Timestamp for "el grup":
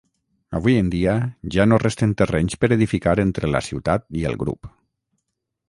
4.31-4.73